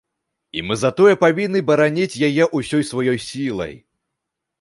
[0.59, 3.77] І мы затое павінны бараніць яе ўсёй сваёй сілай.